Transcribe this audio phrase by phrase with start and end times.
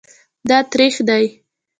[0.49, 1.25] دا تریخ دی